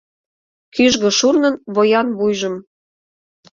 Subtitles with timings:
[0.75, 2.55] Кӱжгӧ шурнын воян вуйжым